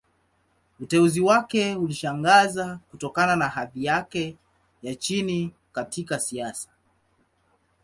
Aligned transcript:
Uteuzi 0.79 1.21
wake 1.21 1.75
ulishangaza, 1.75 2.79
kutokana 2.91 3.35
na 3.35 3.49
hadhi 3.49 3.85
yake 3.85 4.35
ya 4.81 4.95
chini 4.95 5.53
katika 5.71 6.19
siasa. 6.19 6.69